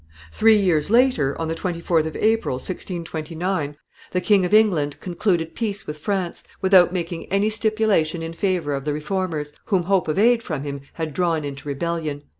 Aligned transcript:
Three 0.31 0.55
years 0.57 0.89
later, 0.89 1.39
on 1.39 1.47
the 1.47 1.53
24th 1.53 2.07
of 2.07 2.15
April, 2.15 2.55
1629, 2.55 3.77
the 4.09 4.19
King 4.19 4.45
of 4.45 4.51
England 4.51 4.99
concluded 4.99 5.53
peace 5.53 5.85
with 5.85 5.99
France 5.99 6.43
without 6.59 6.91
making 6.91 7.25
any 7.27 7.51
stipulation 7.51 8.23
in 8.23 8.33
favor 8.33 8.73
of 8.73 8.83
the 8.83 8.93
Reformers 8.93 9.53
whom 9.65 9.83
hope 9.83 10.07
of 10.07 10.17
aid 10.17 10.41
from 10.41 10.63
him 10.63 10.81
had 10.93 11.13
drawn 11.13 11.43
into 11.45 11.69
rebellion. 11.69 12.23